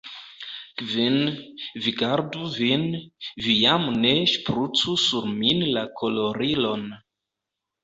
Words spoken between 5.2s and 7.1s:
min la kolorilon.